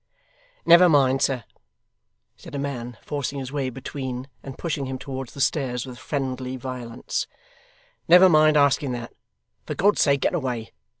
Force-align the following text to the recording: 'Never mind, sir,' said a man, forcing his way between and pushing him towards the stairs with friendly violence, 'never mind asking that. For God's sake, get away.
'Never 0.65 0.89
mind, 0.89 1.21
sir,' 1.21 1.43
said 2.35 2.55
a 2.55 2.57
man, 2.57 2.97
forcing 3.03 3.37
his 3.37 3.51
way 3.51 3.69
between 3.69 4.27
and 4.41 4.57
pushing 4.57 4.87
him 4.87 4.97
towards 4.97 5.35
the 5.35 5.39
stairs 5.41 5.85
with 5.85 5.99
friendly 5.99 6.57
violence, 6.57 7.27
'never 8.07 8.27
mind 8.27 8.57
asking 8.57 8.93
that. 8.93 9.13
For 9.67 9.75
God's 9.75 10.01
sake, 10.01 10.21
get 10.21 10.33
away. 10.33 10.71